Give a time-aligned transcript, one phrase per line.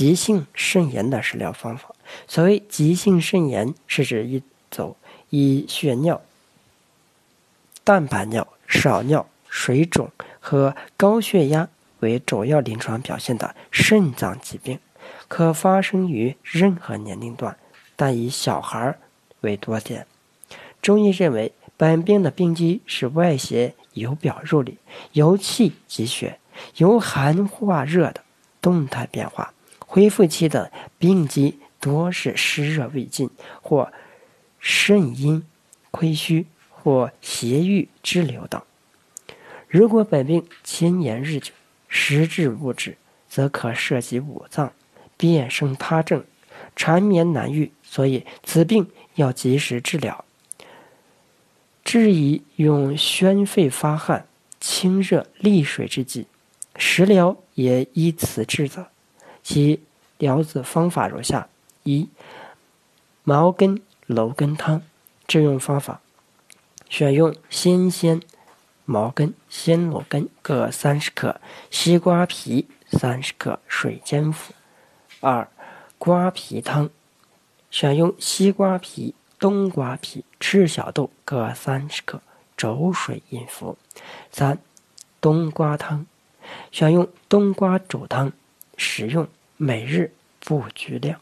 [0.00, 1.94] 急性肾炎的食疗方法。
[2.26, 4.96] 所谓急性肾炎，是指一种
[5.28, 6.22] 以血尿、
[7.84, 10.10] 蛋白尿、少尿、水肿
[10.40, 11.68] 和高血压
[11.98, 14.78] 为主要临床表现的肾脏疾病，
[15.28, 17.54] 可发生于任何年龄段，
[17.94, 18.96] 但以小孩
[19.42, 20.06] 为多见。
[20.80, 24.78] 中医认为，本病的病机是外邪由表入里，
[25.12, 26.38] 由气及血，
[26.76, 28.24] 由寒化热的
[28.62, 29.52] 动态变化。
[29.92, 33.28] 恢复期的病机多是湿热未尽，
[33.60, 33.92] 或
[34.60, 35.44] 肾阴
[35.90, 38.62] 亏虚，或邪郁滞留等。
[39.66, 41.52] 如果本病牵延日久，
[41.88, 42.96] 时至不止，
[43.28, 44.72] 则可涉及五脏，
[45.16, 46.24] 变生他症，
[46.76, 47.72] 缠绵难愈。
[47.82, 50.24] 所以此病要及时治疗。
[51.82, 54.28] 治宜用宣肺发汗、
[54.60, 56.28] 清热利水之剂，
[56.76, 58.86] 食疗也依此治则。
[59.42, 59.82] 其
[60.18, 61.48] 疗子方法如下：
[61.82, 62.08] 一、
[63.24, 64.82] 茅根蒌根汤。
[65.26, 66.00] 制用方法：
[66.88, 68.20] 选用新鲜
[68.84, 74.52] 茅根、鲜蒌根各三十克，西瓜皮三十克，水煎服。
[75.20, 75.48] 二、
[75.98, 76.90] 瓜皮汤。
[77.70, 79.14] 选用西瓜皮。
[79.38, 82.20] 冬瓜皮、赤小豆各三十克，
[82.58, 83.78] 煮水饮服。
[84.30, 84.58] 三、
[85.18, 86.04] 冬瓜汤，
[86.70, 88.30] 选用冬瓜煮汤
[88.82, 89.28] 使用，
[89.58, 91.20] 每日布局量。